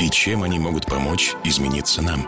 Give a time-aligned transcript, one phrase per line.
[0.00, 2.22] и чем они могут помочь измениться нам.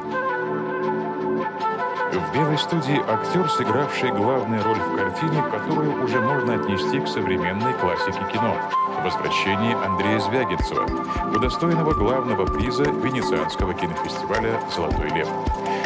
[2.13, 7.73] В «Белой студии» актер, сыгравший главную роль в картине, которую уже можно отнести к современной
[7.75, 8.55] классике кино
[9.03, 10.87] «Возвращение Андрея Звягинцева»,
[11.35, 15.29] удостоенного главного приза Венецианского кинофестиваля «Золотой лев».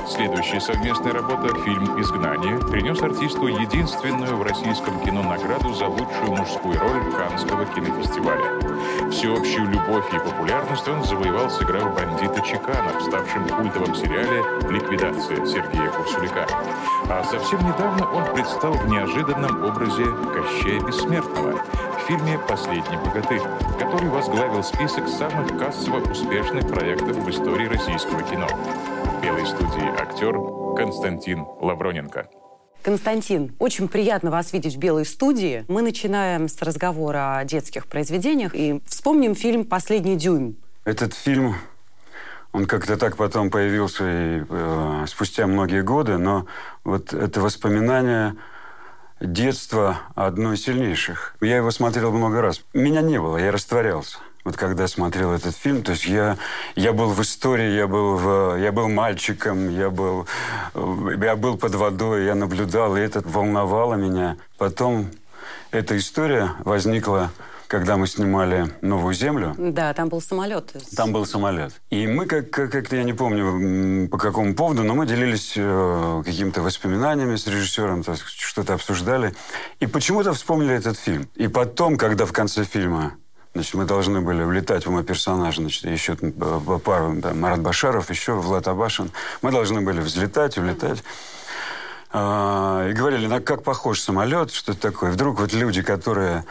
[0.09, 6.79] Следующая совместная работа, фильм «Изгнание», принес артисту единственную в российском кино награду за лучшую мужскую
[6.79, 9.11] роль Каннского кинофестиваля.
[9.11, 15.91] Всеобщую любовь и популярность он завоевал, сыграв бандита Чекана в ставшем культовом сериале «Ликвидация» Сергея
[15.91, 16.47] Курсуляка.
[17.09, 23.43] А совсем недавно он предстал в неожиданном образе Кощея Бессмертного в фильме «Последний богатырь»,
[23.81, 28.47] который возглавил список самых кассово успешных проектов в истории российского кино.
[29.27, 30.37] В белой студии актер
[30.77, 32.29] Константин Лавроненко.
[32.85, 35.65] Константин, очень приятно вас видеть в «Белой студии».
[35.67, 40.55] Мы начинаем с разговора о детских произведениях и вспомним фильм «Последний дюйм».
[40.85, 41.57] Этот фильм,
[42.53, 46.47] он как-то так потом появился и, э, спустя многие годы, но
[46.85, 48.37] вот это воспоминание
[49.21, 51.35] детства одно из сильнейших.
[51.41, 52.63] Я его смотрел много раз.
[52.75, 56.39] Меня не было, я растворялся вот когда смотрел этот фильм, то есть я,
[56.77, 60.29] я был в истории, я был, в, я был мальчиком, я был,
[61.21, 64.37] я был под водой, я наблюдал, и это волновало меня.
[64.57, 65.11] Потом
[65.73, 67.33] эта история возникла
[67.69, 69.53] когда мы снимали «Новую землю».
[69.59, 70.73] Да, там был самолет.
[70.97, 71.73] Там был самолет.
[71.91, 76.63] И мы, как- как-то, я не помню по какому поводу, но мы делились э, какими-то
[76.63, 79.35] воспоминаниями с режиссером, что-то обсуждали.
[79.81, 81.29] И почему-то вспомнили этот фильм.
[81.35, 83.17] И потом, когда в конце фильма
[83.57, 88.35] Значит, мы должны были влетать в мой персонаж, значит, еще пару, да, Марат Башаров, еще
[88.35, 89.11] Влад Абашин.
[89.41, 91.03] Мы должны были взлетать, улетать.
[92.13, 95.11] А, и говорили, на как похож самолет, что это такое.
[95.11, 96.45] Вдруг вот люди, которые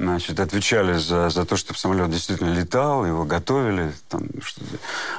[0.00, 3.92] значит, отвечали за, за то, чтобы самолет действительно летал, его готовили.
[4.08, 4.22] Там,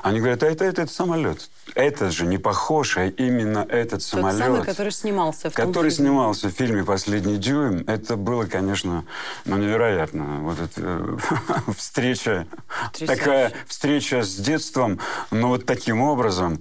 [0.01, 1.49] Они говорят, а это, это, это самолет.
[1.75, 4.39] Это же не похож, а именно этот самолет.
[4.39, 6.07] Тот самый, который снимался в Который фильме.
[6.07, 7.83] снимался в фильме «Последний дюйм».
[7.87, 9.05] Это было, конечно,
[9.45, 10.39] ну, невероятно.
[10.41, 11.17] Вот эта э,
[11.77, 12.47] встреча,
[13.05, 14.99] такая встреча с детством,
[15.29, 16.59] но вот таким образом.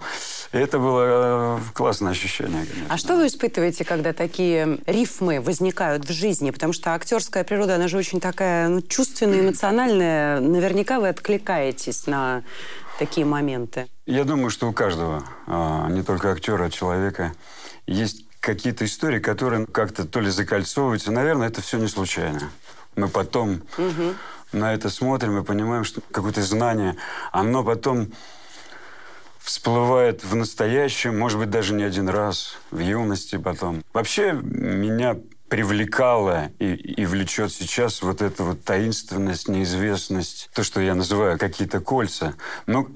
[0.52, 2.94] это было э, классное ощущение, конечно.
[2.94, 6.50] А что вы испытываете, когда такие рифмы возникают в жизни?
[6.50, 10.40] Потому что актерская природа, она же очень очень такая ну, чувственная, эмоциональная.
[10.40, 12.42] Наверняка вы откликаетесь на
[12.98, 13.86] такие моменты.
[14.04, 17.32] Я думаю, что у каждого, а, не только актера, а человека,
[17.86, 21.12] есть какие-то истории, которые как-то то ли закольцовываются.
[21.12, 22.50] Наверное, это все не случайно.
[22.96, 24.14] Мы потом угу.
[24.52, 26.96] на это смотрим и понимаем, что какое-то знание,
[27.30, 28.10] оно потом
[29.38, 33.84] всплывает в настоящем, может быть, даже не один раз, в юности потом.
[33.92, 35.16] Вообще, меня
[35.50, 41.80] привлекала и, и влечет сейчас вот эта вот таинственность, неизвестность, то, что я называю какие-то
[41.80, 42.34] кольца.
[42.66, 42.88] Ну,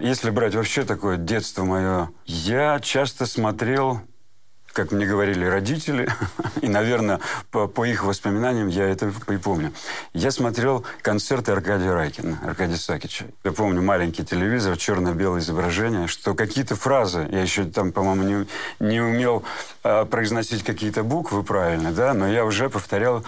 [0.00, 4.00] если брать вообще такое детство мое, я часто смотрел
[4.74, 6.08] как мне говорили родители,
[6.60, 7.20] и, наверное,
[7.50, 9.72] по, по их воспоминаниям я это и помню.
[10.12, 13.26] Я смотрел концерты Аркадия Райкина, Аркадия Сакича.
[13.44, 18.46] Я помню маленький телевизор, черно-белое изображение, что какие-то фразы, я еще там, по-моему,
[18.80, 19.44] не, не умел
[19.84, 23.24] э, произносить какие-то буквы правильно, да, но я уже повторял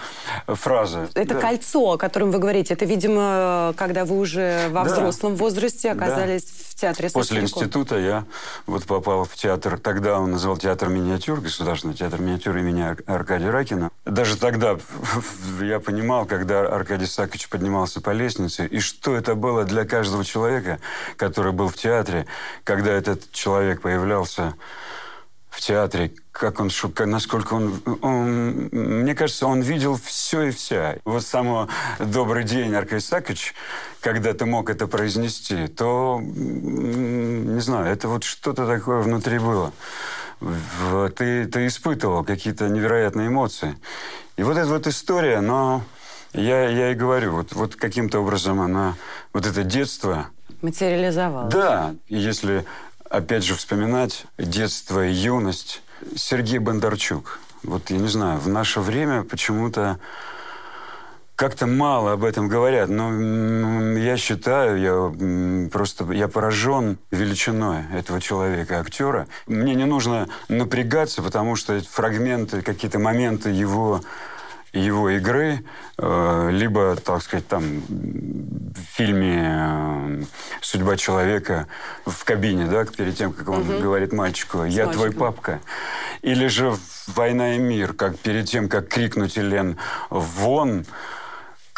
[0.47, 1.07] фразы.
[1.13, 1.39] Это да.
[1.39, 5.43] кольцо, о котором вы говорите, это, видимо, когда вы уже во взрослом да.
[5.43, 6.51] возрасте оказались да.
[6.69, 8.25] в театре После института я
[8.65, 13.51] вот попал в театр, тогда он называл театр миниатюр, миниатюр, Государственный театр миниатюр имени Аркадия
[13.51, 13.91] Ракина.
[14.05, 14.77] Даже тогда
[15.61, 20.79] я понимал, когда Аркадий Сакович поднимался по лестнице, и что это было для каждого человека,
[21.15, 22.25] который был в театре,
[22.63, 24.55] когда этот человек появлялся
[25.49, 26.69] в театре, как он,
[27.05, 30.97] насколько он, он, мне кажется, он видел все и вся.
[31.03, 31.67] Вот самого
[31.97, 33.55] «Добрый день, Аркадий Сакович»,
[33.99, 39.73] когда ты мог это произнести, то, не знаю, это вот что-то такое внутри было
[40.39, 43.77] в, ты, ты испытывал какие-то невероятные эмоции.
[44.35, 45.83] И вот эта вот история, но
[46.33, 48.95] я, я и говорю, вот, вот каким-то образом она,
[49.33, 50.27] вот это детство...
[50.61, 51.53] Материализовалась.
[51.53, 52.65] Да, если,
[53.09, 55.81] опять же, вспоминать детство и юность,
[56.15, 57.39] Сергей Бондарчук.
[57.63, 59.99] Вот, я не знаю, в наше время почему-то
[61.37, 68.79] как-то мало об этом говорят, но я считаю, я просто я поражен величиной этого человека,
[68.79, 69.27] актера.
[69.45, 74.01] Мне не нужно напрягаться, потому что фрагменты, какие-то моменты его
[74.73, 75.63] его игры,
[75.97, 80.23] э, либо, так сказать, там в фильме э,
[80.61, 81.67] «Судьба человека»
[82.05, 83.79] в кабине, да, перед тем, как он угу.
[83.79, 85.61] говорит мальчику «Я С твой папка».
[86.21, 86.75] Или же
[87.07, 89.77] «Война и мир», как перед тем, как крикнуть Элен
[90.09, 90.85] «Вон!»,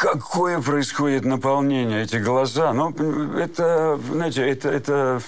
[0.00, 2.72] какое происходит наполнение, эти глаза.
[2.72, 2.90] Ну,
[3.36, 5.22] это, знаете, это, это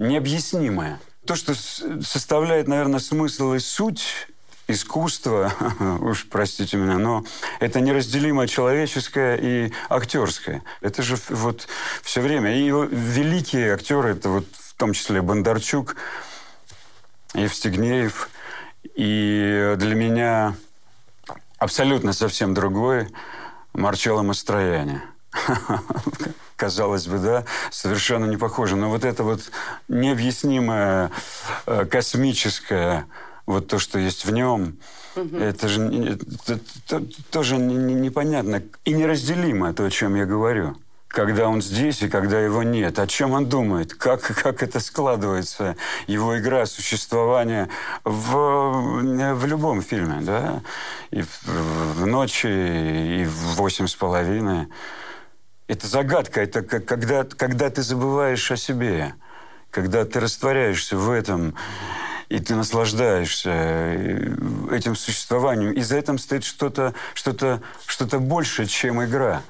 [0.00, 0.98] необъяснимое.
[1.24, 4.28] То, что составляет, наверное, смысл и суть
[4.66, 5.52] искусства,
[6.00, 7.24] уж простите меня, но
[7.60, 10.64] это неразделимо человеческое и актерское.
[10.80, 11.68] Это же вот
[12.02, 12.56] все время.
[12.56, 15.94] И великие актеры, это вот в том числе Бондарчук,
[17.34, 18.30] Евстигнеев.
[18.96, 20.56] И для меня
[21.58, 23.08] абсолютно совсем другое
[23.76, 25.02] Марчелло Мастрояне.
[26.56, 28.76] Казалось бы, да, совершенно не похоже.
[28.76, 29.40] Но вот это вот
[29.88, 31.10] необъяснимое,
[31.66, 33.06] э, космическое,
[33.44, 34.78] вот то, что есть в нем,
[35.14, 35.36] угу.
[35.36, 36.58] это же это,
[36.88, 40.76] это, тоже непонятно и неразделимо то, о чем я говорю
[41.16, 42.98] когда он здесь и когда его нет.
[42.98, 43.94] О чем он думает?
[43.94, 45.74] Как, как это складывается,
[46.06, 47.70] его игра, существование
[48.04, 50.60] в, в любом фильме, да?
[51.10, 54.68] И в, в «Ночи», и в «Восемь с половиной».
[55.68, 59.14] Это загадка, это когда, когда ты забываешь о себе,
[59.70, 61.54] когда ты растворяешься в этом,
[62.28, 64.34] и ты наслаждаешься э,
[64.70, 65.72] этим существованием.
[65.72, 69.40] И за этим стоит что-то что -то, что -то большее, чем игра.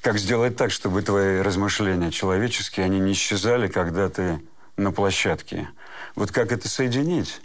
[0.00, 4.40] Как сделать так, чтобы твои размышления человеческие, они не исчезали, когда ты
[4.76, 5.68] на площадке?
[6.14, 7.42] Вот как это соединить?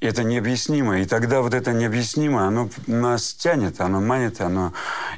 [0.00, 1.00] Это необъяснимо.
[1.00, 4.72] И тогда вот это необъяснимо, оно нас тянет, оно манит, оно...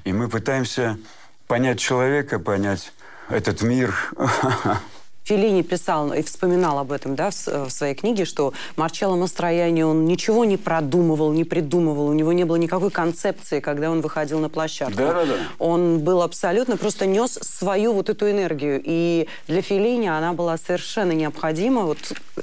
[0.05, 0.99] И мы пытаемся
[1.47, 2.93] понять человека, понять
[3.31, 3.95] этот мир.
[5.25, 10.05] Филини писал и вспоминал об этом да, в, в своей книге, что Марчелло Мастрояни, он
[10.05, 14.51] ничего не продумывал, не придумывал, у него не было никакой концепции, когда он выходил на
[14.51, 14.99] площадку.
[14.99, 15.35] Да, да, да.
[15.59, 18.83] Он был абсолютно, просто нес свою вот эту энергию.
[18.85, 21.99] И для Филини она была совершенно необходима, вот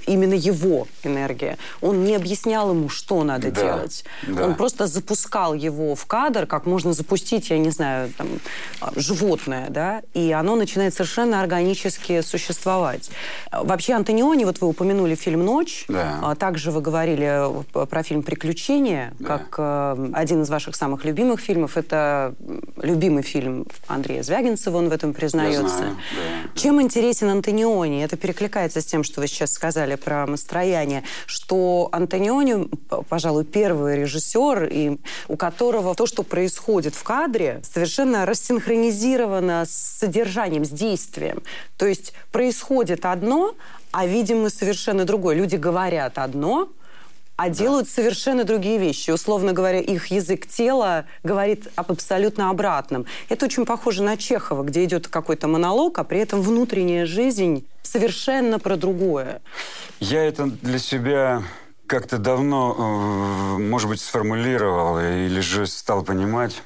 [0.07, 1.59] именно его энергия.
[1.81, 4.05] Он не объяснял ему, что надо да, делать.
[4.23, 4.45] Да.
[4.45, 8.27] Он просто запускал его в кадр, как можно запустить, я не знаю, там,
[8.95, 13.09] животное, да, и оно начинает совершенно органически существовать существовать.
[13.51, 16.19] Вообще, Антониони, вот вы упомянули фильм «Ночь», да.
[16.21, 19.27] А также вы говорили про фильм «Приключения», да.
[19.27, 21.77] как э, один из ваших самых любимых фильмов.
[21.77, 22.33] Это
[22.81, 25.77] любимый фильм Андрея Звягинцева, он в этом признается.
[25.77, 28.03] знаю, да, Чем интересен Антониони?
[28.03, 32.69] Это перекликается с тем, что вы сейчас сказали про настроение, что Антониони,
[33.09, 34.97] пожалуй, первый режиссер, и
[35.27, 41.43] у которого то, что происходит в кадре, совершенно рассинхронизировано с содержанием, с действием.
[41.77, 43.55] То есть происходит происходит одно,
[43.91, 45.35] а видим мы совершенно другое.
[45.35, 46.69] Люди говорят одно,
[47.35, 49.11] а делают совершенно другие вещи.
[49.11, 53.05] Условно говоря, их язык тела говорит об абсолютно обратном.
[53.29, 58.59] Это очень похоже на Чехова, где идет какой-то монолог, а при этом внутренняя жизнь совершенно
[58.59, 59.41] про другое.
[59.99, 61.41] Я это для себя
[61.87, 66.61] как-то давно, э, может быть, сформулировал или же стал понимать.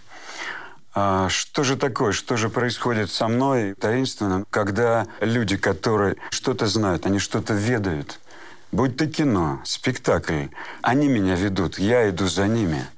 [0.97, 7.05] А что же такое, что же происходит со мной таинственно, когда люди, которые что-то знают,
[7.05, 8.19] они что-то ведают,
[8.71, 10.45] будь то кино, спектакль,
[10.81, 12.87] они меня ведут, я иду за ними–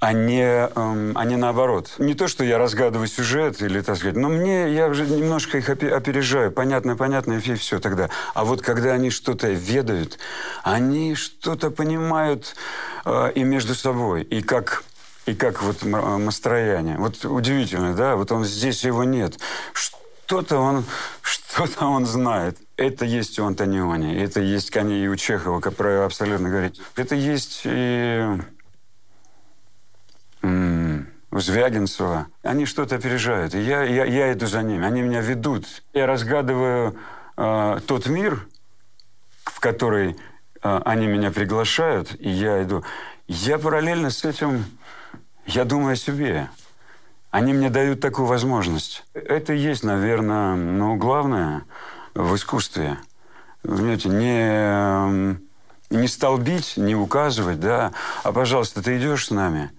[0.00, 1.94] а не, эм, а не наоборот.
[1.98, 5.68] Не то, что я разгадываю сюжет или, так сказать, но мне, я уже немножко их
[5.68, 6.52] опережаю.
[6.52, 8.08] Понятно, понятно, и все тогда.
[8.34, 10.18] А вот когда они что-то ведают,
[10.62, 12.54] они что-то понимают
[13.04, 14.22] э, и между собой.
[14.22, 14.84] И как
[15.28, 16.96] и как вот Мастрояне.
[16.98, 18.16] Вот удивительно, да?
[18.16, 19.38] Вот он здесь его нет.
[19.74, 20.84] Что-то он,
[21.22, 22.56] что-то он знает.
[22.76, 26.80] Это есть у Антониони, это есть, конечно, и у Чехова, как про абсолютно говорить.
[26.96, 28.24] Это есть и
[30.42, 32.28] у Звягинцева.
[32.42, 33.54] Они что-то опережают.
[33.54, 34.86] И я, я, я иду за ними.
[34.86, 35.66] Они меня ведут.
[35.92, 36.96] Я разгадываю
[37.36, 38.46] э, тот мир,
[39.44, 40.16] в который
[40.62, 42.82] э, они меня приглашают, и я иду.
[43.26, 44.64] Я параллельно с этим
[45.48, 46.50] я думаю о себе.
[47.30, 49.04] Они мне дают такую возможность.
[49.14, 51.64] Это и есть, наверное, ну, главное
[52.14, 52.98] в искусстве.
[53.62, 55.42] Понимаете, не, эм,
[55.90, 59.70] не столбить, не указывать, да, а, пожалуйста, ты идешь с нами,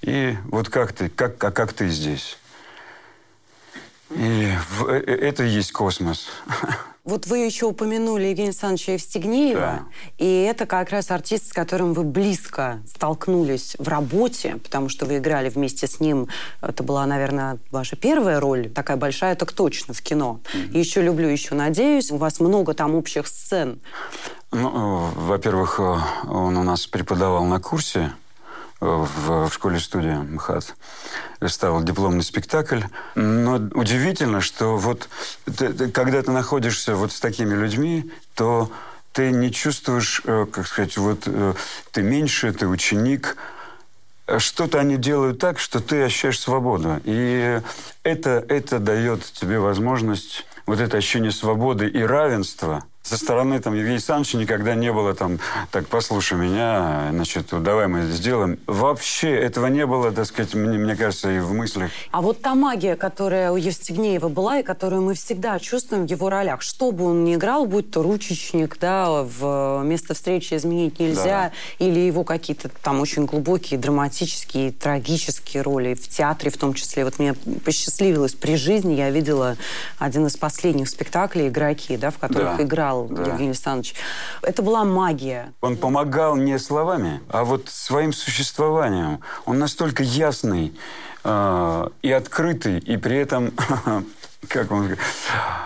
[0.00, 2.38] и вот как ты, как, а как ты здесь.
[4.10, 4.50] И
[4.88, 6.28] э, э, это и есть космос.
[7.08, 9.82] Вот вы еще упомянули Евгения Александровича Евстигнеева, да.
[10.18, 15.16] и это как раз артист, с которым вы близко столкнулись в работе, потому что вы
[15.16, 16.28] играли вместе с ним.
[16.60, 20.40] Это была, наверное, ваша первая роль, такая большая, так точно, в кино.
[20.52, 20.78] Mm-hmm.
[20.78, 22.10] Еще люблю, еще надеюсь.
[22.10, 23.80] У вас много там общих сцен.
[24.52, 28.12] Ну, э, во-первых, э, он у нас преподавал на курсе
[28.80, 30.74] в, в школе-студии МХАТ.
[31.46, 32.82] Ставил дипломный спектакль.
[33.14, 35.08] Но удивительно, что вот
[35.44, 38.70] ты, ты, когда ты находишься вот с такими людьми, то
[39.12, 41.54] ты не чувствуешь, э, как сказать, вот э,
[41.92, 43.36] ты меньше, ты ученик,
[44.38, 47.00] что-то они делают так, что ты ощущаешь свободу.
[47.04, 47.60] И
[48.02, 53.94] это, это дает тебе возможность, вот это ощущение свободы и равенства– со стороны там Евгения
[53.94, 55.38] Александровича никогда не было там,
[55.70, 58.58] так, послушай меня, значит, давай мы это сделаем.
[58.66, 61.90] Вообще этого не было, так сказать, мне, мне кажется, и в мыслях.
[62.10, 66.28] А вот та магия, которая у Евстигнеева была, и которую мы всегда чувствуем в его
[66.28, 71.52] ролях, что бы он ни играл, будь то ручечник, да, в место встречи изменить нельзя,
[71.78, 71.86] да.
[71.86, 77.06] или его какие-то там очень глубокие, драматические, трагические роли в театре в том числе.
[77.06, 77.32] Вот мне
[77.64, 79.56] посчастливилось при жизни, я видела
[79.98, 82.62] один из последних спектаклей «Игроки», да, в которых да.
[82.62, 83.32] играл сказал да.
[83.32, 83.94] Евгений Александрович.
[84.42, 85.52] Это была магия.
[85.60, 89.20] Он помогал не словами, а вот своим существованием.
[89.46, 90.74] Он настолько ясный
[91.24, 93.52] э, и открытый, и при этом
[94.48, 94.96] как он,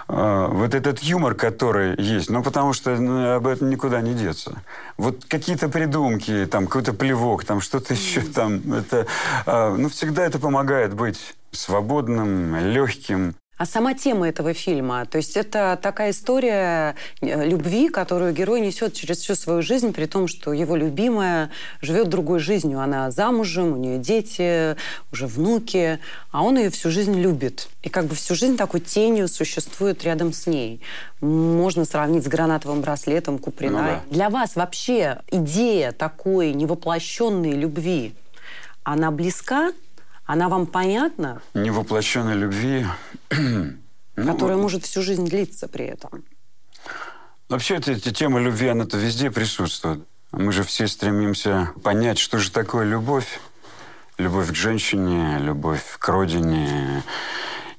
[0.08, 4.62] э, вот этот юмор, который есть, ну, потому что ну, об этом никуда не деться.
[4.96, 9.06] Вот какие-то придумки, там, какой-то плевок, там, что-то еще там, это,
[9.46, 13.34] э, ну, всегда это помогает быть свободным, легким.
[13.62, 18.92] А сама тема этого фильма, то есть это такая история э, любви, которую герой несет
[18.92, 21.48] через всю свою жизнь, при том, что его любимая
[21.80, 22.80] живет другой жизнью.
[22.80, 24.74] Она замужем, у нее дети,
[25.12, 26.00] уже внуки,
[26.32, 27.68] а он ее всю жизнь любит.
[27.84, 30.80] И как бы всю жизнь такой тенью существует рядом с ней.
[31.20, 33.78] Можно сравнить с гранатовым браслетом Куприна.
[33.78, 34.02] Ну, да.
[34.10, 38.12] Для вас вообще идея такой невоплощенной любви,
[38.82, 39.70] она близка
[40.24, 41.42] она вам понятна?
[41.54, 42.86] Невоплощенной любви.
[44.14, 46.24] Которая ну, может всю жизнь длиться при этом.
[47.48, 50.06] Вообще, эта, эта тема любви, она-то везде присутствует.
[50.32, 53.40] Мы же все стремимся понять, что же такое любовь.
[54.18, 57.02] Любовь к женщине, любовь к родине.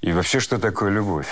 [0.02, 1.28] И вообще, что такое любовь.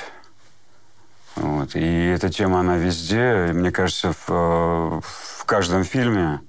[1.35, 1.75] Вот.
[1.75, 3.51] И эта тема, она везде.
[3.53, 6.41] Мне кажется, в, в каждом фильме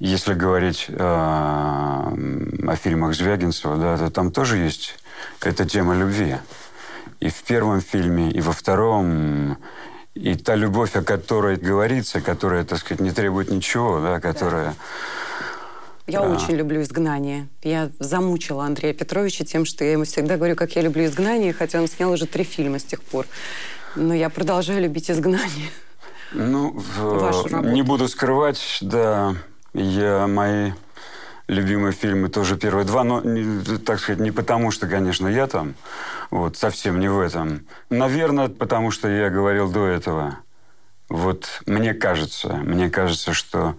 [0.00, 4.94] если говорить э, о фильмах Звягинцева, да, то там тоже есть
[5.42, 6.36] эта тема любви.
[7.20, 9.58] И в первом фильме, и во втором,
[10.14, 14.74] и та любовь, о которой говорится, которая, так сказать, не требует ничего, да, которая...
[16.06, 16.30] Я а...
[16.30, 17.48] очень люблю изгнание.
[17.62, 21.78] Я замучила Андрея Петровича тем, что я ему всегда говорю, как я люблю изгнание, хотя
[21.78, 23.26] он снял уже три фильма с тех пор.
[23.96, 25.68] Но я продолжаю любить изгнание.
[26.32, 27.60] Ну, в...
[27.70, 29.34] не буду скрывать, да,
[29.72, 30.72] я мои
[31.46, 33.22] любимые фильмы тоже первые два, но,
[33.78, 35.74] так сказать, не потому, что, конечно, я там,
[36.30, 37.66] вот, совсем не в этом.
[37.90, 40.38] Наверное, потому что я говорил до этого.
[41.08, 43.76] Вот мне кажется, мне кажется, что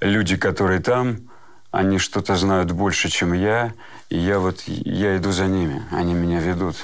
[0.00, 1.30] люди, которые там,
[1.70, 3.72] они что-то знают больше, чем я,
[4.10, 6.76] и я вот, я иду за ними, они меня ведут.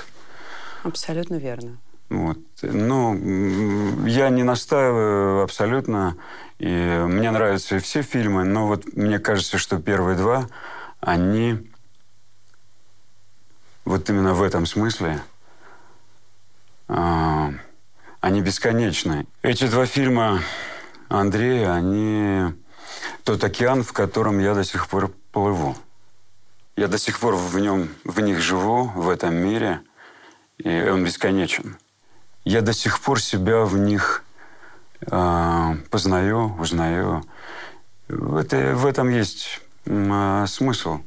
[0.82, 1.76] Абсолютно верно.
[2.10, 2.38] Вот.
[2.62, 6.16] Ну, я не настаиваю абсолютно.
[6.58, 10.46] И мне нравятся все фильмы, но вот мне кажется, что первые два,
[11.00, 11.70] они
[13.86, 15.22] вот именно в этом смысле,
[16.88, 17.52] э,
[18.20, 19.26] они бесконечны.
[19.40, 20.42] Эти два фильма
[21.08, 22.52] Андрея, они
[23.24, 25.76] тот океан, в котором я до сих пор плыву.
[26.76, 29.80] Я до сих пор в нем, в них живу, в этом мире,
[30.58, 31.78] и он бесконечен.
[32.44, 34.25] Я до сих пор себя в них
[35.02, 37.25] э, познаю, узнаю.
[38.09, 40.99] Это, в этом есть э, смысл.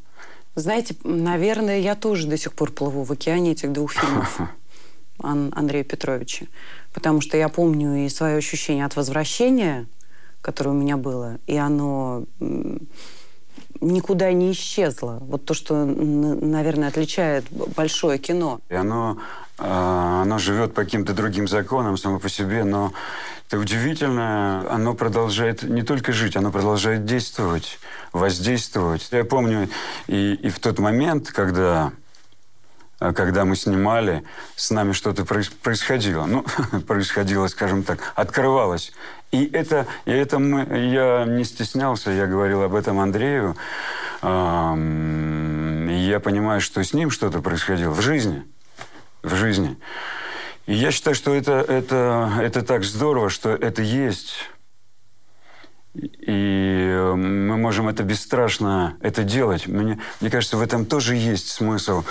[0.55, 4.41] Знаете, наверное, я тоже до сих пор плыву в океане этих двух фильмов
[5.19, 6.45] Андрея Петровича.
[6.93, 9.87] Потому что я помню и свое ощущение от возвращения,
[10.41, 12.25] которое у меня было, и оно
[13.81, 15.17] никуда не исчезло.
[15.21, 18.59] Вот то, что, наверное, отличает большое кино.
[18.69, 19.17] И оно,
[19.57, 22.93] оно живет по каким-то другим законам само по себе, но
[23.47, 27.79] это удивительно, оно продолжает не только жить, оно продолжает действовать,
[28.11, 29.07] воздействовать.
[29.11, 29.69] Я помню
[30.07, 31.91] и, и в тот момент, когда
[32.99, 34.23] когда мы снимали,
[34.55, 36.25] с нами что-то происходило.
[36.25, 36.45] Ну,
[36.87, 38.93] происходило, скажем так, открывалось.
[39.31, 40.61] И это, и это мы,
[40.93, 43.57] я не стеснялся, я говорил об этом Андрею.
[44.21, 48.45] И я понимаю, что с ним что-то происходило в жизни.
[49.23, 49.77] В жизни.
[50.65, 54.35] И я считаю, что это, это, это так здорово, что это есть.
[55.95, 59.67] И мы можем это бесстрашно это делать.
[59.67, 62.03] Мне, мне кажется, в этом тоже есть смысл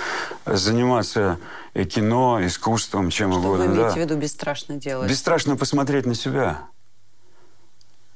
[0.45, 1.37] заниматься
[1.73, 3.65] кино, искусством, чем что угодно.
[3.65, 3.93] Вы имеете да.
[3.93, 5.09] в виду бесстрашно делать?
[5.09, 6.61] Бесстрашно посмотреть на себя.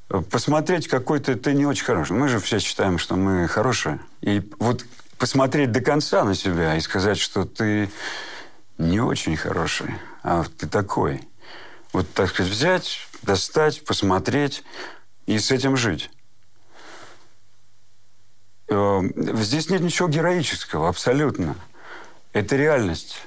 [0.07, 2.13] Посмотреть, какой ты, ты не очень хороший.
[2.13, 3.99] Мы же все считаем, что мы хорошие.
[4.21, 4.85] И вот
[5.17, 7.89] посмотреть до конца на себя и сказать, что ты
[8.77, 11.21] не очень хороший, а ты такой.
[11.93, 14.63] Вот так сказать, взять, достать, посмотреть
[15.25, 16.09] и с этим жить.
[18.69, 19.01] Э,
[19.41, 21.55] здесь нет ничего героического, абсолютно.
[22.33, 23.23] Это реальность.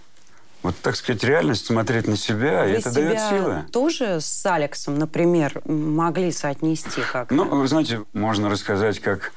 [0.62, 3.64] Вот, так сказать, реальность смотреть на себя, Вы и это себя дает силы.
[3.72, 7.34] тоже с Алексом, например, могли соотнести как-то?
[7.34, 9.32] Ну, вы знаете, можно рассказать, как,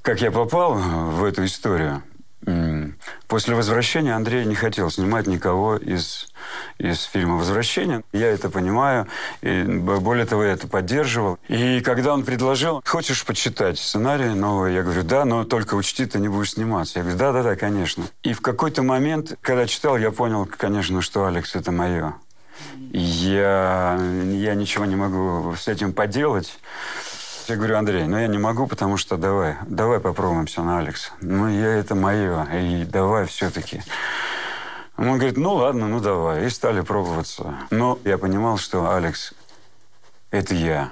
[0.00, 2.02] как я попал в эту историю.
[3.26, 6.28] После возвращения Андрей не хотел снимать никого из,
[6.78, 8.02] из фильма «Возвращение».
[8.12, 9.08] Я это понимаю,
[9.40, 11.38] и более того, я это поддерживал.
[11.48, 14.74] И когда он предложил, хочешь почитать сценарий новый?
[14.74, 17.00] Я говорю, да, но только учти, ты не будешь сниматься.
[17.00, 18.04] Я говорю, да-да-да, конечно.
[18.22, 22.14] И в какой-то момент, когда читал, я понял, конечно, что Алекс– это мое.
[22.92, 23.98] Я,
[24.30, 26.58] я ничего не могу с этим поделать.
[27.48, 31.12] Я говорю, Андрей, ну я не могу, потому что давай, давай попробуемся на Алекс.
[31.20, 33.82] Ну, я это мое, и давай все-таки.
[34.96, 36.44] Он говорит, ну ладно, ну давай.
[36.44, 37.54] И стали пробоваться.
[37.70, 39.32] Но я понимал, что Алекс–
[40.32, 40.90] это я.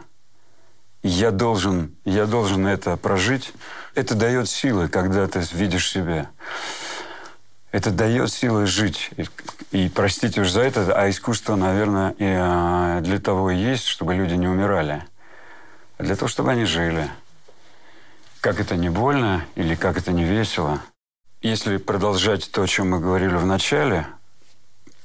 [1.02, 3.52] Я должен, я должен это прожить.
[3.96, 6.30] Это дает силы, когда ты видишь себя.
[7.73, 9.11] Это дает силы жить.
[9.16, 9.26] И,
[9.73, 14.14] и простите уж за это, а искусство, наверное, и, а, для того и есть, чтобы
[14.14, 15.04] люди не умирали
[15.98, 17.10] для того, чтобы они жили.
[18.40, 20.80] Как это не больно или как это не весело.
[21.40, 24.06] Если продолжать то, о чем мы говорили в начале,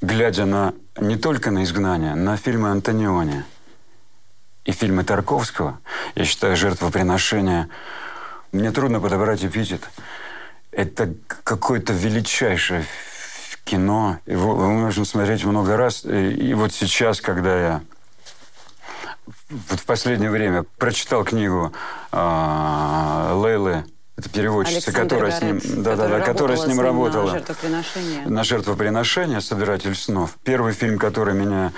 [0.01, 3.43] глядя на не только на «Изгнание», на фильмы Антониони
[4.65, 5.79] и фильмы Тарковского,
[6.15, 7.69] я считаю «Жертвоприношение»,
[8.51, 9.81] мне трудно подобрать эпитет.
[10.71, 12.85] Это какое-то величайшее
[13.63, 14.17] кино.
[14.25, 16.03] Его можно смотреть много раз.
[16.03, 17.81] И вот сейчас, когда я
[19.49, 21.71] вот в последнее время прочитал книгу
[22.11, 23.85] э, Лейлы,
[24.17, 28.21] это переводчица, Александр которая с ним, да, да, да, которая с ним работала на жертвоприношение.
[28.25, 30.37] На жертвоприношение, собиратель снов.
[30.43, 31.71] Первый фильм, который меня,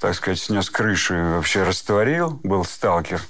[0.00, 3.20] так сказать, снес крыши и вообще растворил, был «Сталкер».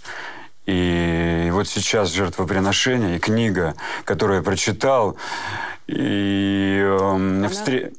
[0.67, 5.17] И вот сейчас «Жертвоприношение» и книга, которую я прочитал,
[5.87, 7.49] и э, Она...
[7.49, 7.91] встр...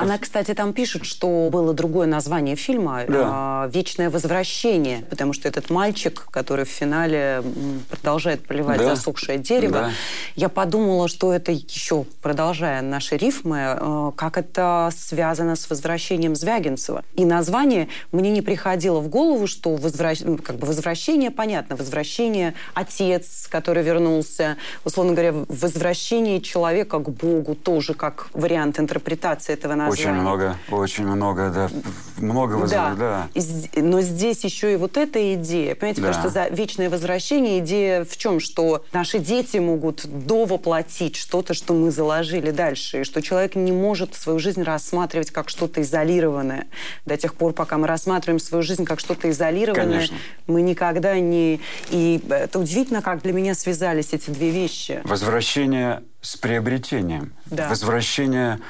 [0.00, 3.66] Она, кстати, там пишет, что было другое название фильма да.
[3.66, 7.42] э, «Вечное возвращение», потому что этот мальчик, который в финале
[7.90, 8.94] продолжает поливать да.
[8.94, 9.90] засохшее дерево, да.
[10.36, 17.04] я подумала, что это еще, продолжая наши рифмы, э, как это связано с возвращением Звягинцева.
[17.14, 20.20] И название мне не приходило в голову, что возвращ...
[20.42, 27.94] как бы возвращение, понятно, возвращение отец, который вернулся, условно говоря, возвращение человека к Богу тоже
[27.94, 31.70] как вариант интерпретации этого названия очень много, очень много, да.
[32.18, 33.28] Много вызовов, да.
[33.34, 33.80] да.
[33.80, 35.74] Но здесь еще и вот эта идея.
[35.74, 36.08] Понимаете, да.
[36.08, 38.40] потому что за вечное возвращение идея в чем?
[38.40, 43.00] Что наши дети могут довоплотить что-то, что мы заложили дальше.
[43.00, 46.66] И что человек не может свою жизнь рассматривать как что-то изолированное.
[47.06, 50.16] До тех пор, пока мы рассматриваем свою жизнь как что-то изолированное, Конечно.
[50.46, 51.60] мы никогда не...
[51.90, 55.00] И это удивительно, как для меня связались эти две вещи.
[55.04, 57.32] Возвращение с приобретением.
[57.46, 57.68] Да.
[57.68, 58.60] Возвращение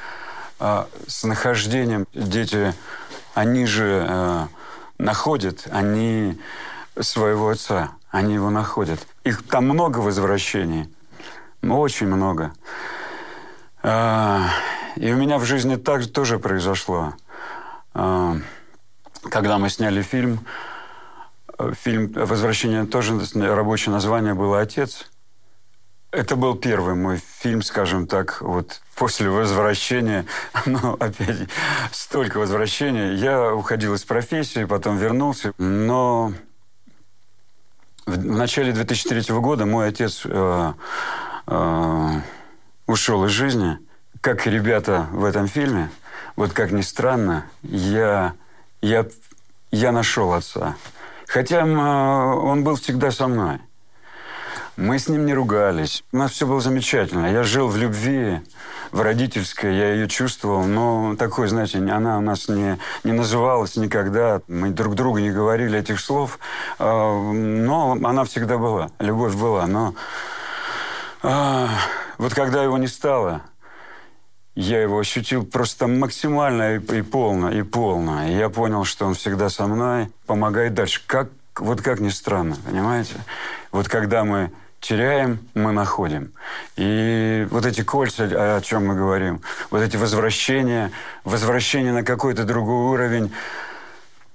[0.63, 2.05] а, с нахождением.
[2.13, 2.75] Дети,
[3.33, 4.47] они же э,
[4.99, 6.39] находят, они
[6.99, 8.99] своего отца, они его находят.
[9.23, 10.87] Их там много возвращений,
[11.63, 12.53] очень много.
[13.81, 14.41] Э,
[14.97, 17.15] и у меня в жизни так тоже произошло.
[17.95, 18.35] Э,
[19.31, 20.45] когда мы сняли фильм,
[21.73, 25.09] фильм «Возвращение» тоже рабочее название было «Отец».
[26.11, 30.25] Это был первый мой фильм, скажем так, вот после возвращения,
[30.65, 31.47] ну, опять,
[31.93, 33.13] столько возвращения.
[33.13, 36.33] Я уходил из профессии, потом вернулся, но
[38.05, 40.73] в, начале 2003 года мой отец э,
[41.47, 42.09] э,
[42.87, 43.79] ушел из жизни.
[44.19, 45.89] Как ребята в этом фильме,
[46.35, 48.33] вот как ни странно, я,
[48.81, 49.07] я,
[49.71, 50.75] я нашел отца.
[51.25, 53.61] Хотя э, он был всегда со мной.
[54.81, 56.03] Мы с ним не ругались.
[56.11, 57.31] У нас все было замечательно.
[57.31, 58.41] Я жил в любви,
[58.91, 60.63] в родительской, я ее чувствовал.
[60.63, 64.41] Но такой, знаете, она у нас не, не называлась никогда.
[64.47, 66.39] Мы друг другу не говорили этих слов.
[66.79, 68.89] Но она всегда была.
[68.97, 69.67] Любовь была.
[69.67, 69.93] Но
[71.21, 73.43] вот когда его не стало,
[74.55, 78.27] я его ощутил просто максимально и, и полно, и полно.
[78.27, 81.03] И я понял, что он всегда со мной, помогает дальше.
[81.05, 83.13] Как, вот как ни странно, понимаете?
[83.71, 86.33] Вот когда мы теряем, мы находим.
[86.75, 88.23] И вот эти кольца,
[88.57, 90.91] о чем мы говорим, вот эти возвращения,
[91.23, 93.31] возвращение на какой-то другой уровень,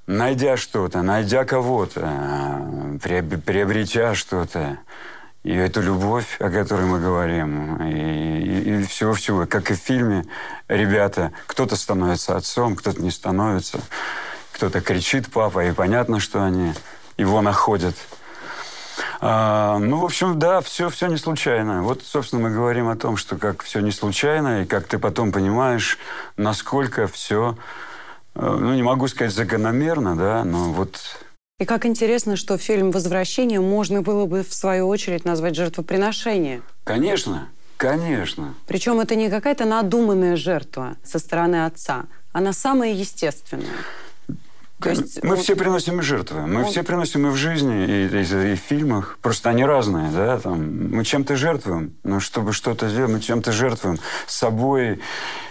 [0.06, 4.78] найдя что-то, найдя кого-то, приобретя что-то,
[5.42, 10.24] и эту любовь, о которой мы говорим, и, всего-всего, как и в фильме,
[10.68, 13.80] ребята, кто-то становится отцом, кто-то не становится,
[14.52, 16.72] кто-то кричит папа, и понятно, что они
[17.16, 17.94] его находят.
[19.20, 21.82] А, ну, в общем, да, все, все не случайно.
[21.82, 25.32] Вот, собственно, мы говорим о том, что как все не случайно, и как ты потом
[25.32, 25.98] понимаешь,
[26.37, 27.56] насколько все,
[28.35, 31.00] э, ну, не могу сказать закономерно, да, но вот
[31.59, 36.61] и как интересно, что фильм «Возвращение» можно было бы, в свою очередь, назвать жертвоприношение.
[36.85, 38.54] Конечно, конечно.
[38.66, 42.04] Причем это не какая-то надуманная жертва со стороны отца.
[42.35, 43.70] Она самая естественная.
[44.80, 45.36] То есть, мы он...
[45.38, 46.46] все приносим жертвы.
[46.46, 46.70] Мы он...
[46.70, 49.18] все приносим и в жизни, и, и, и в фильмах.
[49.22, 50.38] Просто они разные, да.
[50.38, 51.96] Там, мы чем-то жертвуем.
[52.04, 53.98] Но чтобы что-то сделать, мы чем-то жертвуем.
[54.26, 55.00] С собой.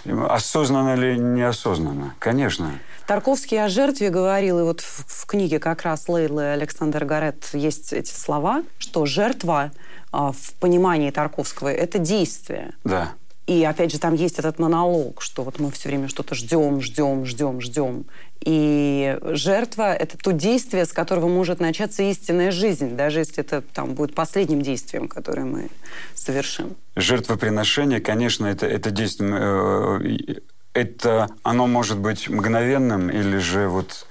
[0.04, 2.14] Осознанно или неосознанно.
[2.18, 2.70] Конечно.
[3.06, 7.92] Тарковский о жертве говорил, и вот в, в книге как раз Лейлы Александр Гарет есть
[7.92, 9.70] эти слова, что жертва
[10.10, 12.74] а, в понимании Тарковского– это действие.
[12.84, 13.12] Да.
[13.46, 17.24] И опять же там есть этот монолог, что вот мы все время что-то ждем, ждем,
[17.24, 18.04] ждем, ждем.
[18.44, 23.94] И жертва– это то действие, с которого может начаться истинная жизнь, даже если это там
[23.94, 25.68] будет последним действием, которое мы
[26.14, 26.74] совершим.
[26.96, 30.40] Жертвоприношение, конечно, это, это действие э,
[30.76, 34.06] это оно может быть мгновенным или же вот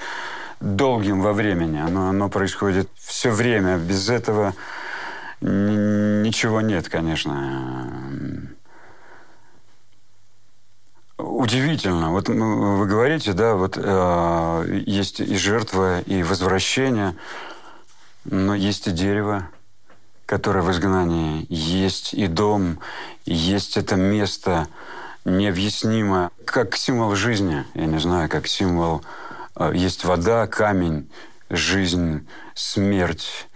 [0.59, 1.79] долгим во времени.
[1.79, 3.77] Оно, оно происходит все время.
[3.77, 4.55] Без этого
[5.41, 8.44] ничего нет, конечно.
[11.17, 12.11] Удивительно.
[12.11, 17.15] Вот вы говорите, да, вот э, есть и жертва, и возвращение,
[18.25, 19.47] но есть и дерево,
[20.25, 22.79] которое в изгнании, есть и дом,
[23.25, 24.67] есть это место,
[25.23, 29.01] необъяснимо, как символ жизни, я не знаю, как символ...
[29.55, 31.09] Э, есть вода, камень,
[31.49, 33.47] жизнь, смерть.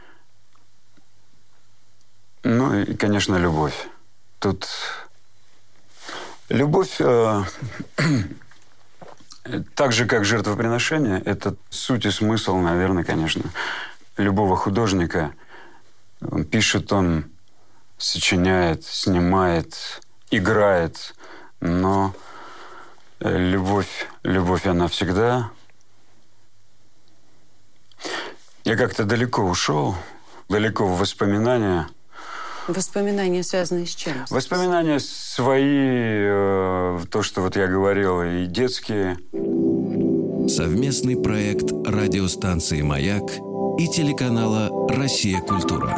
[2.43, 3.87] Ну и, конечно, любовь.
[4.39, 4.69] Тут
[6.49, 7.43] любовь, э,
[9.75, 13.43] так же, как жертвоприношение, это суть и смысл, наверное, конечно,
[14.17, 15.31] любого художника.
[16.21, 17.25] Он пишет, он
[17.97, 21.15] сочиняет, снимает, играет–
[21.61, 22.13] но
[23.19, 25.51] э, любовь, любовь, она всегда...
[28.63, 29.95] Я как-то далеко ушел,
[30.47, 31.89] далеко в воспоминания.
[32.69, 34.13] Воспоминания связаны с чем?
[34.29, 39.17] Воспоминания свои, э, то, что вот я говорил, и детские.
[40.47, 43.23] Совместный проект радиостанции «Маяк»
[43.79, 45.41] и телеканала «Россия.
[45.41, 45.95] Культура».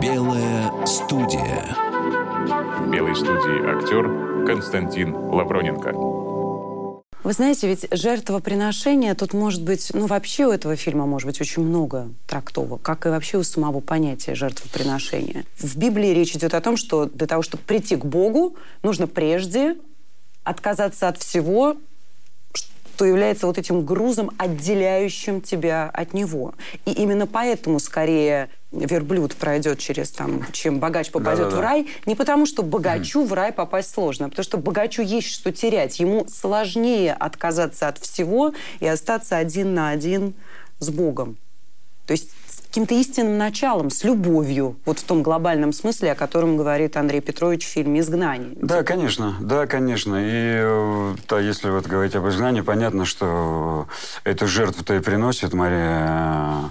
[0.00, 1.76] Белая студия.
[2.80, 6.11] В белой студии актер Константин Лавроненко.
[7.24, 11.62] Вы знаете, ведь жертвоприношение тут может быть, ну вообще у этого фильма может быть очень
[11.62, 15.44] много трактовок, как и вообще у самого понятия жертвоприношения.
[15.56, 19.76] В Библии речь идет о том, что для того, чтобы прийти к Богу, нужно прежде
[20.42, 21.76] отказаться от всего,
[22.52, 26.54] что является вот этим грузом, отделяющим тебя от него.
[26.86, 31.56] И именно поэтому скорее верблюд пройдет через там, чем богач попадет Да-да-да.
[31.56, 35.28] в рай, не потому что богачу в рай попасть сложно, а потому что богачу есть
[35.28, 36.00] что терять.
[36.00, 40.34] Ему сложнее отказаться от всего и остаться один на один
[40.78, 41.36] с Богом.
[42.06, 46.56] То есть с каким-то истинным началом, с любовью, вот в том глобальном смысле, о котором
[46.56, 48.56] говорит Андрей Петрович в фильме «Изгнание».
[48.56, 50.16] Да, конечно, да, конечно.
[50.18, 53.86] И да, если вот говорить об изгнании, понятно, что
[54.24, 56.70] эту жертву-то и приносит Мария,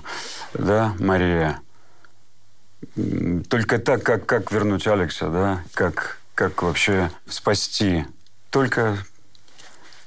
[0.54, 1.62] да, Мария
[3.50, 8.06] только так, как, как вернуть Алекса, да, как, как вообще спасти.
[8.50, 8.98] Только,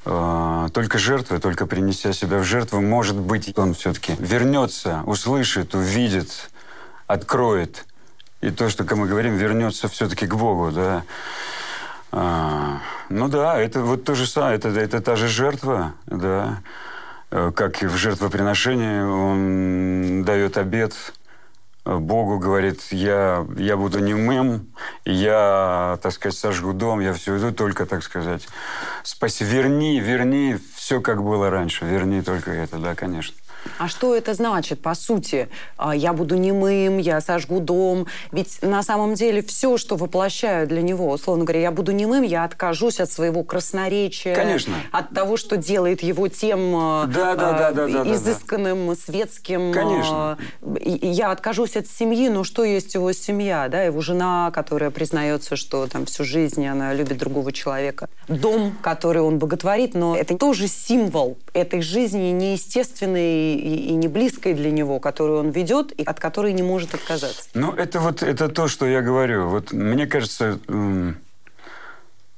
[0.05, 6.51] э, только жертвы, только принеся себя в жертву, может быть, он все-таки вернется, услышит, увидит,
[7.07, 7.87] откроет.
[8.41, 11.05] И то, что, мы говорим, вернется все-таки к Богу, да.
[12.13, 16.61] А, ну да, это вот то же самое, это, это та же жертва, да.
[17.31, 20.95] Э, как и в жертвоприношении он дает обед
[21.85, 24.73] Богу говорит, я, я буду немым,
[25.05, 28.47] я, так сказать, сожгу дом, я все иду только, так сказать,
[29.03, 33.37] спаси, верни, верни все, как было раньше, верни только это, да, конечно.
[33.79, 35.49] А что это значит, по сути?
[35.77, 38.07] А, я буду немым, я сожгу дом.
[38.33, 42.45] Ведь на самом деле все, что воплощаю для него, условно говоря, я буду немым, я
[42.45, 44.35] откажусь от своего красноречия.
[44.35, 44.75] Конечно.
[44.93, 46.73] От того, что делает его тем
[47.13, 49.01] да, да, да, да, да, изысканным, да, да.
[49.01, 49.73] светским.
[49.73, 50.39] Конечно.
[50.63, 53.69] Я откажусь от семьи, но что есть его семья?
[53.69, 53.83] Да?
[53.83, 58.09] Его жена, которая признается, что там всю жизнь она любит другого человека.
[58.29, 64.55] Дом, который он боготворит, но это тоже символ этой жизни неестественной и, и не близкой
[64.55, 67.45] для него, которую он ведет и от которой не может отказаться.
[67.55, 69.49] Ну, это вот это то, что я говорю.
[69.49, 70.59] Вот мне кажется,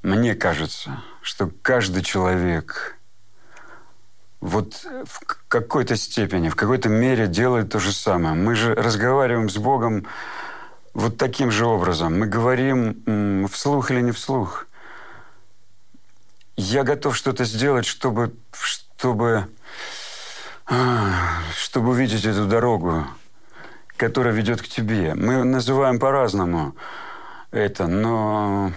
[0.02, 2.96] мне кажется, что каждый человек
[4.40, 8.34] вот в какой-то степени, в какой-то мере делает то же самое.
[8.34, 10.06] Мы же разговариваем с Богом
[10.94, 12.18] вот таким же образом.
[12.18, 14.66] Мы говорим вслух или не вслух.
[16.56, 19.46] Я готов что-то сделать, чтобы, чтобы
[20.66, 23.06] чтобы увидеть эту дорогу,
[23.96, 25.14] которая ведет к тебе.
[25.14, 26.74] Мы называем по-разному
[27.50, 28.72] это, но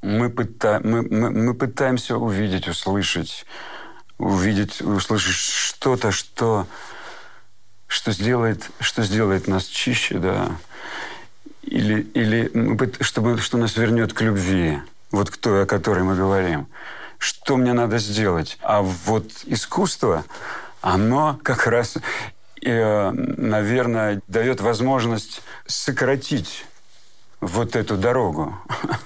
[0.00, 0.80] мы, пыта...
[0.82, 3.46] мы, мы, мы пытаемся увидеть, услышать,
[4.18, 6.66] увидеть, услышать что-то, что,
[7.88, 10.56] что, сделает, что сделает нас чище, да,
[11.62, 14.78] или, или чтобы, что нас вернет к любви,
[15.10, 16.68] вот к той, о которой мы говорим
[17.18, 18.58] что мне надо сделать.
[18.62, 20.24] А вот искусство,
[20.80, 21.98] оно как раз,
[22.62, 26.64] э, наверное, дает возможность сократить
[27.40, 28.56] вот эту дорогу.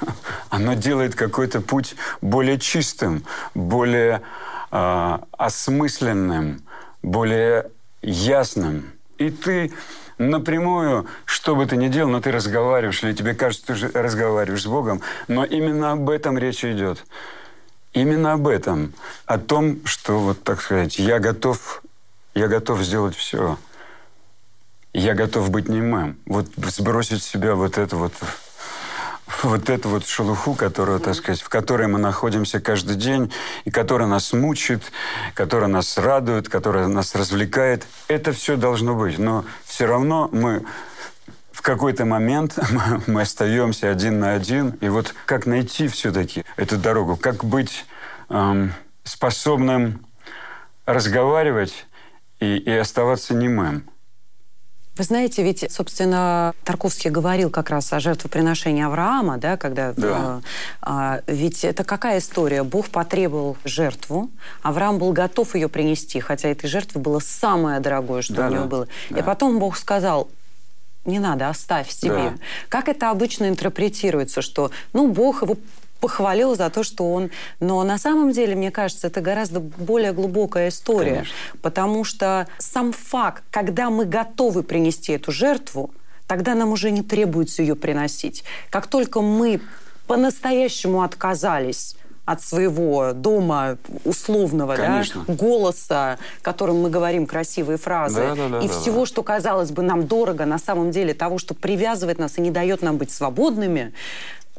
[0.51, 4.23] Оно делает какой-то путь более чистым, более
[4.71, 6.63] э, осмысленным,
[7.03, 7.71] более
[8.01, 8.93] ясным.
[9.19, 9.73] И ты
[10.19, 14.67] напрямую, что бы ты ни делал, но ты разговариваешь, или тебе кажется, ты разговариваешь с
[14.67, 17.05] Богом, но именно об этом речь идет.
[17.93, 18.95] Именно об этом.
[19.27, 21.83] О том, что, вот так сказать, я готов,
[22.35, 23.59] я готов сделать все.
[24.95, 26.19] Я готов быть немым.
[26.27, 28.13] Вот сбросить с себя вот это вот
[29.43, 33.33] вот эту вот шелуху, которую, так сказать, в которой мы находимся каждый день,
[33.65, 34.93] и которая нас мучит,
[35.35, 37.87] которая нас радует, которая нас развлекает.
[38.09, 39.19] Это все должно быть.
[39.19, 40.65] Но все равно мы
[41.63, 42.59] в какой-то момент
[43.07, 44.71] мы остаемся один на один.
[44.81, 47.85] И вот как найти все-таки эту дорогу, как быть
[48.31, 50.05] эм, способным
[50.87, 51.87] разговаривать
[52.41, 53.89] и, и оставаться немым.
[54.97, 59.93] Вы знаете, ведь, собственно, Тарковский говорил как раз о жертвоприношении Авраама, да, когда...
[59.93, 60.41] Да.
[60.85, 62.65] Э, э, ведь это какая история?
[62.65, 64.31] Бог потребовал жертву,
[64.63, 68.63] Авраам был готов ее принести, хотя этой жертвы было самое дорогое, что да, у него
[68.63, 68.89] да, было.
[69.11, 69.21] Да.
[69.21, 70.29] И потом Бог сказал,
[71.05, 72.31] не надо, оставь себе.
[72.31, 72.35] Да.
[72.69, 75.57] Как это обычно интерпретируется, что, ну, Бог его
[76.01, 77.31] похвалил за то, что он...
[77.61, 81.11] Но на самом деле, мне кажется, это гораздо более глубокая история.
[81.11, 81.35] Конечно.
[81.63, 85.93] Потому что сам факт, когда мы готовы принести эту жертву,
[86.27, 88.43] тогда нам уже не требуется ее приносить.
[88.71, 89.61] Как только мы
[90.09, 95.25] по-настоящему отказались от своего дома условного, Конечно.
[95.27, 99.07] да, голоса, которым мы говорим красивые фразы, да, да, да, и да, всего, да.
[99.07, 102.83] что казалось бы нам дорого, на самом деле того, что привязывает нас и не дает
[102.83, 103.93] нам быть свободными,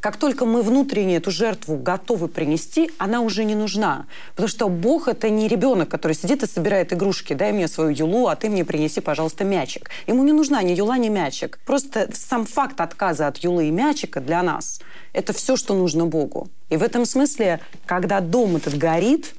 [0.03, 4.05] как только мы внутренне эту жертву готовы принести, она уже не нужна.
[4.31, 7.31] Потому что Бог– это не ребенок, который сидит и собирает игрушки.
[7.31, 9.89] Дай мне свою юлу, а ты мне принеси, пожалуйста, мячик.
[10.05, 11.57] Ему не нужна ни юла, ни мячик.
[11.65, 14.81] Просто сам факт отказа от юлы и мячика для нас–
[15.13, 16.49] это все, что нужно Богу.
[16.69, 19.33] И в этом смысле, когда дом этот горит,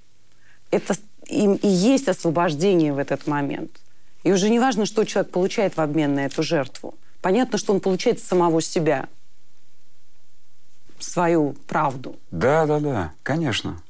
[0.71, 0.95] это
[1.27, 3.71] и, и есть освобождение в этот момент.
[4.23, 6.95] И уже не важно, что человек получает в обмен на эту жертву.
[7.21, 9.09] Понятно, что он получает самого себя–
[11.05, 12.19] свою правду.
[12.31, 13.81] Да, да, да, конечно.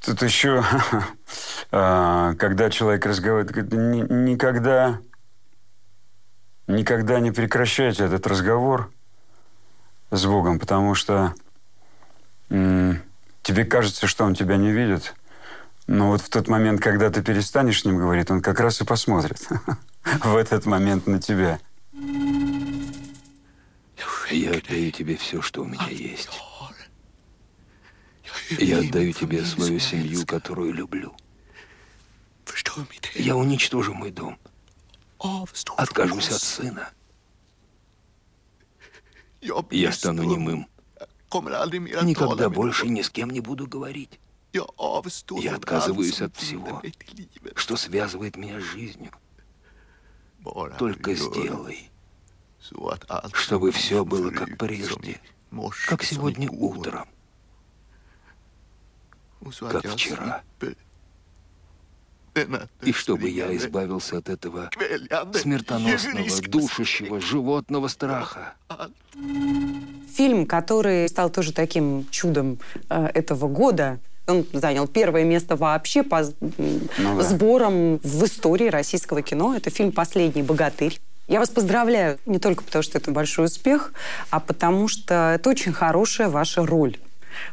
[0.00, 0.64] Тут еще,
[1.70, 4.98] а, когда человек разговаривает, никогда,
[6.66, 8.90] никогда не прекращайте этот разговор
[10.10, 11.34] с Богом, потому что
[12.48, 15.14] тебе кажется, что он тебя не видит,
[15.86, 18.84] но вот в тот момент, когда ты перестанешь с ним говорить, он как раз и
[18.84, 19.46] посмотрит
[20.24, 21.58] в этот момент на тебя.
[24.30, 26.28] Я отдаю тебе все, что у меня есть.
[28.50, 31.14] Я отдаю тебе свою семью, которую люблю.
[33.14, 34.38] Я уничтожу мой дом.
[35.76, 36.90] Откажусь от сына.
[39.70, 40.66] Я стану немым.
[41.32, 44.18] Никогда больше ни с кем не буду говорить.
[44.52, 46.82] Я отказываюсь от всего,
[47.54, 49.12] что связывает меня с жизнью.
[50.78, 51.89] Только сделай,
[53.34, 55.20] чтобы все было как прежде,
[55.86, 57.08] как сегодня утром.
[59.60, 60.42] как вчера.
[62.82, 64.70] И чтобы я избавился от этого
[65.34, 68.54] смертоносного, душащего животного страха.
[70.14, 76.22] Фильм, который стал тоже таким чудом э, этого года, он занял первое место вообще по
[76.40, 77.22] ну, да.
[77.22, 79.54] сборам в истории российского кино.
[79.56, 81.00] Это фильм «Последний богатырь».
[81.30, 83.92] Я вас поздравляю не только потому, что это большой успех,
[84.30, 86.96] а потому что это очень хорошая ваша роль.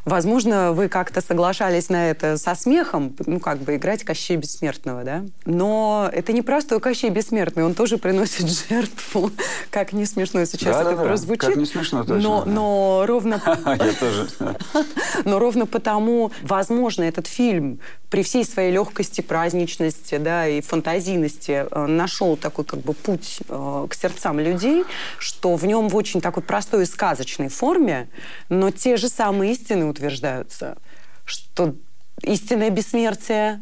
[0.04, 5.24] Возможно, вы как-то соглашались на это со смехом, ну, как бы играть Кощей Бессмертного, да?
[5.44, 9.30] Но это не простой Кощей Бессмертный, он тоже приносит жертву.
[9.70, 11.40] Как не смешно сейчас да, это да, прозвучит.
[11.40, 12.16] Как не смешно, точно.
[12.16, 12.50] Но, да.
[12.50, 13.40] но ровно...
[13.66, 14.28] Я тоже.
[15.24, 21.86] Но ровно потому, возможно, этот фильм при всей своей легкости, праздничности, да, и фантазийности э,
[21.86, 24.84] нашел такой как бы путь э, к сердцам людей,
[25.18, 28.08] что в нем в очень такой простой и сказочной форме,
[28.48, 30.78] но те же самые истины утверждаются,
[31.24, 31.74] что
[32.22, 33.60] истинное бессмертие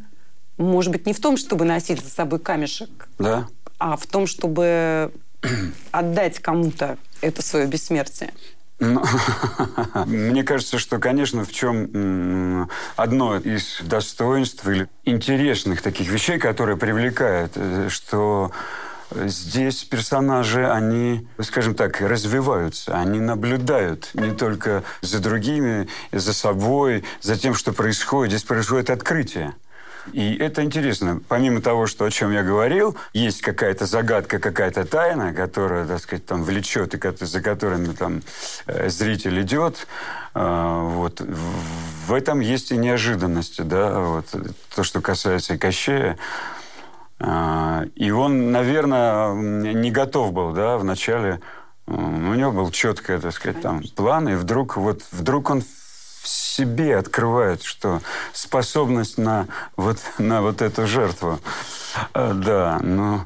[0.57, 3.49] может быть не в том, чтобы носить за собой камешек, да.
[3.79, 5.13] а в том, чтобы
[5.91, 8.33] отдать кому-то это свое бессмертие.
[8.79, 9.03] Ну,
[10.07, 17.53] мне кажется, что, конечно, в чем одно из достоинств или интересных таких вещей, которые привлекают,
[17.57, 18.53] э, что
[19.11, 27.37] здесь персонажи, они, скажем так, развиваются, они наблюдают не только за другими, за собой, за
[27.37, 28.33] тем, что происходит.
[28.33, 29.55] Здесь происходит открытие.
[30.13, 31.21] И это интересно.
[31.29, 36.25] Помимо того, что о чем я говорил, есть какая-то загадка, какая-то тайна, которая, так сказать,
[36.27, 38.23] там влечет, и за которыми там
[38.67, 39.87] э, зритель идет.
[40.35, 41.21] Э, вот.
[41.21, 44.27] В этом есть и неожиданности, да, вот.
[44.75, 46.17] То, что касается Кощея.
[47.21, 51.41] Э, и он, наверное, не готов был, да, вначале.
[51.87, 55.63] У него был четкий, так сказать, там план, и вдруг вот вдруг он
[56.25, 58.01] себе открывает, что
[58.33, 61.39] способность на вот, на вот эту жертву.
[62.13, 63.21] А, да, ну...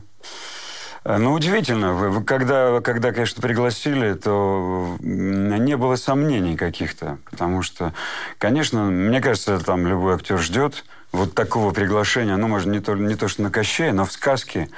[1.04, 2.22] Ну, удивительно.
[2.26, 7.18] Когда, когда, конечно, пригласили, то не было сомнений каких-то.
[7.30, 7.94] Потому что,
[8.38, 12.36] конечно, мне кажется, там любой актер ждет вот такого приглашения.
[12.36, 14.68] Ну, может, не то, не то что на Кощея, но в сказке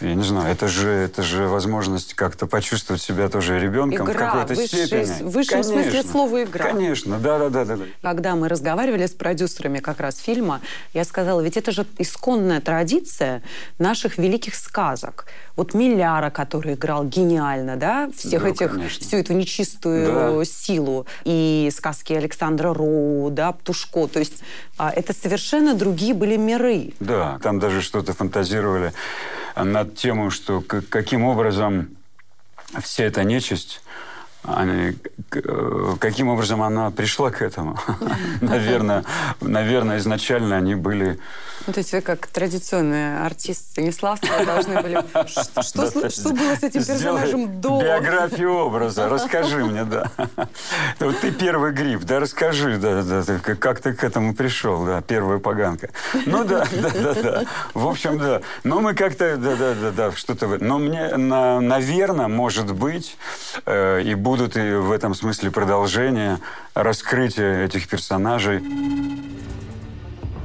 [0.00, 4.32] я не знаю, это же, это же возможность как-то почувствовать себя тоже ребенком игра, в
[4.32, 5.22] какой-то высший, степени.
[5.22, 5.82] В высшем Конечно.
[5.82, 6.64] смысле слова игра.
[6.64, 7.84] Конечно, да, да, да, да.
[8.02, 10.60] Когда мы разговаривали с продюсерами как раз фильма,
[10.92, 13.42] я сказала, ведь это же исконная традиция
[13.78, 15.26] наших великих сказок.
[15.56, 19.04] Вот Миляра, который играл гениально, да, всех да, этих, конечно.
[19.04, 20.44] всю эту нечистую да.
[20.44, 21.06] силу.
[21.24, 24.08] И сказки Александра Роу, да, Птушко.
[24.08, 24.42] То есть
[24.78, 26.92] а, это совершенно другие были миры.
[27.00, 28.92] Да, там даже что-то фантазировали
[29.56, 31.96] над тем, что каким образом
[32.82, 33.80] вся эта нечисть
[34.44, 34.96] они,
[35.98, 37.78] каким образом она пришла к этому?
[38.40, 39.04] наверное,
[39.40, 41.18] наверное, изначально они были...
[41.66, 44.94] Ну, то есть вы как традиционный артист Станиславского должны были...
[45.26, 47.80] Что, что, что было с этим персонажем до?
[47.80, 49.08] Биографию образа.
[49.08, 50.10] Расскажи мне, да.
[51.00, 55.38] Вот ты первый гриб, да, расскажи, да, да, как ты к этому пришел, да, первая
[55.38, 55.88] поганка.
[56.26, 57.44] Ну да, да, да, да.
[57.72, 58.42] В общем, да.
[58.62, 60.46] Но мы как-то, да, да, да, да, что-то...
[60.60, 63.16] Но мне, наверное, может быть,
[63.66, 66.40] э, и будет будут и в этом смысле продолжения,
[66.74, 68.60] раскрытия этих персонажей.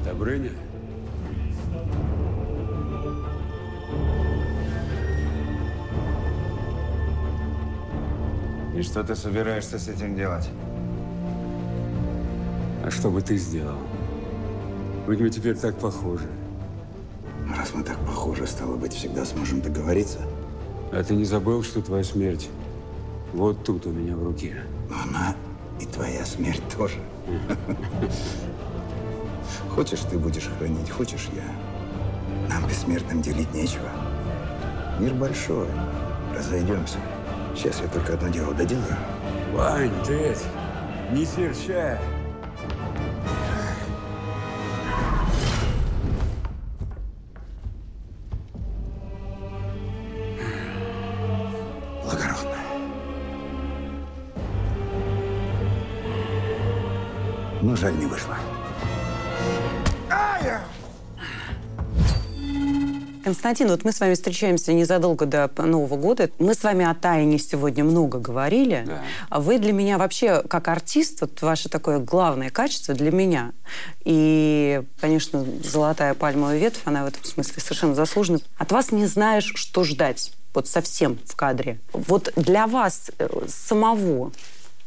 [0.06, 0.52] Добрыня?
[8.76, 10.48] И что ты собираешься с этим делать?
[12.86, 13.80] А что бы ты сделал?
[15.08, 16.30] Ведь мы теперь так похожи.
[17.58, 20.20] Раз мы так похожи, стало быть, всегда сможем договориться.
[20.92, 22.52] А ты не забыл, что твоя смерть
[23.34, 24.64] вот тут у меня в руке.
[24.90, 25.36] Но она
[25.80, 27.00] и твоя смерть тоже.
[29.70, 31.44] Хочешь, ты будешь хранить, хочешь я.
[32.50, 33.90] Нам бессмертным делить нечего.
[35.00, 35.68] Мир большой.
[36.36, 36.98] Разойдемся.
[37.56, 38.96] Сейчас я только одно дело доделаю.
[39.54, 40.36] Вань, ты
[41.12, 41.98] не серчай.
[57.80, 58.36] Жаль, не вышло.
[63.24, 66.32] Константин, вот мы с вами встречаемся незадолго до Нового года.
[66.40, 68.84] Мы с вами о тайне сегодня много говорили.
[68.88, 69.02] Да.
[69.30, 73.52] А вы для меня вообще, как артист, вот ваше такое главное качество для меня.
[74.04, 78.40] И, конечно, золотая пальмовая ветвь, она в этом смысле совершенно заслужена.
[78.58, 80.34] От вас не знаешь, что ждать.
[80.54, 81.80] Вот совсем в кадре.
[81.94, 84.32] Вот для вас э, самого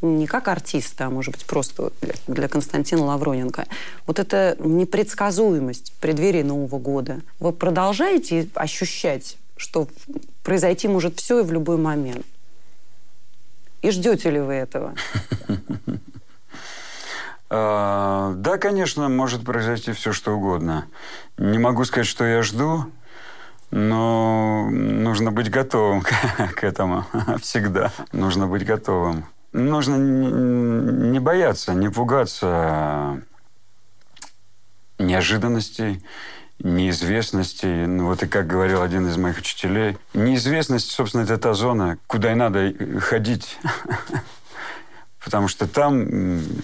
[0.02, 3.66] не как артиста, а может быть просто для, для Константина Лавроненко,
[4.06, 9.88] вот эта непредсказуемость в преддверии Нового года, вы продолжаете ощущать, что
[10.42, 12.26] произойти может все и в любой момент?
[13.80, 14.94] И ждете ли вы этого?
[17.54, 20.86] А, да, конечно, может произойти все, что угодно.
[21.36, 22.86] Не могу сказать, что я жду,
[23.70, 26.02] но нужно быть готовым
[26.56, 27.04] к этому
[27.42, 27.92] всегда.
[28.12, 29.26] Нужно быть готовым.
[29.52, 33.22] Нужно не бояться, не пугаться
[34.98, 36.02] неожиданностей,
[36.58, 37.86] неизвестностей.
[37.86, 42.32] Ну, вот и как говорил один из моих учителей, неизвестность, собственно, это та зона, куда
[42.32, 43.58] и надо ходить.
[45.24, 46.02] Потому что там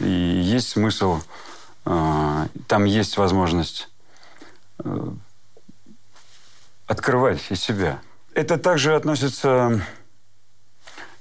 [0.00, 1.20] и есть смысл,
[1.84, 3.88] а, там есть возможность
[4.82, 5.10] э,
[6.86, 8.00] открывать из себя.
[8.34, 9.80] Это также относится,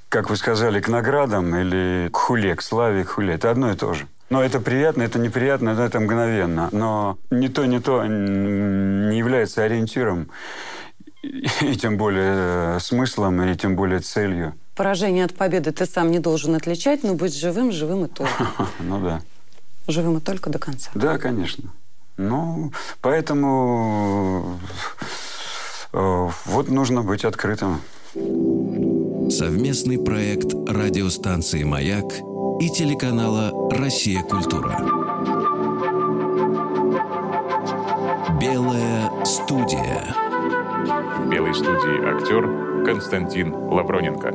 [0.09, 3.33] как вы сказали, к наградам или к хуле, к славе, к хуле.
[3.33, 4.07] Это одно и то же.
[4.29, 6.69] Но это приятно, это неприятно, но это мгновенно.
[6.71, 10.29] Но ни то, ни то не является ориентиром,
[11.21, 14.53] и тем более э, смыслом, и тем более целью.
[14.75, 18.47] Поражение от победы ты сам не должен отличать, но быть живым, живым и только.
[18.79, 19.21] Ну да.
[19.87, 20.91] Живым и только до конца.
[20.93, 21.71] Да, конечно.
[22.17, 24.59] Ну, поэтому
[25.93, 27.81] э, вот нужно быть открытым.
[29.29, 32.05] Совместный проект радиостанции «Маяк»
[32.61, 34.21] и телеканала «Россия.
[34.21, 34.71] Культура».
[38.39, 40.15] Белая студия.
[41.19, 44.29] В белой студии актер Константин Лавроненко.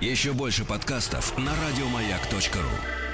[0.00, 3.05] Еще больше подкастов на радиомаяк.ру.